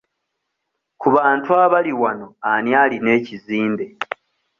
Ku 1.01 1.07
bantu 1.15 1.49
abali 1.63 1.93
wano 2.01 2.27
ani 2.51 2.71
alina 2.81 3.09
ekizimbe? 3.19 3.85